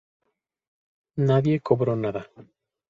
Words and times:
Nadie 1.29 1.59
cobró 1.61 1.95
nada. 1.95 2.27